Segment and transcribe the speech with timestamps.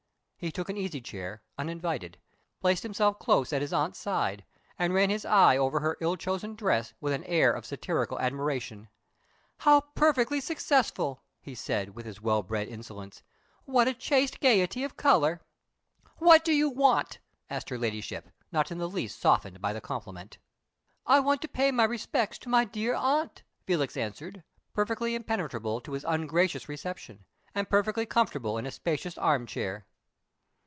[0.43, 2.17] He took an easychair, uninvited;
[2.61, 4.43] placed himself close at his aunt's side,
[4.79, 8.87] and ran his eye over her ill chosen dress with an air of satirical admiration.
[9.59, 13.21] "How perfectly successful!" he said, with his well bred insolence.
[13.65, 15.41] "What a chaste gayety of color!"
[16.17, 20.39] "What do you want?" asked her Ladyship, not in the least softened by the compliment.
[21.05, 24.43] "I want to pay my respects to my dear aunt," Felix answered,
[24.73, 29.85] perfectly impenetrable to his ungracious reception, and perfectly comfortable in a spacious arm chair.